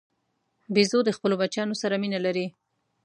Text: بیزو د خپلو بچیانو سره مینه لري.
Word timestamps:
بیزو 0.73 0.99
د 1.05 1.09
خپلو 1.17 1.35
بچیانو 1.41 1.75
سره 1.81 1.95
مینه 2.01 2.19
لري. 2.25 2.47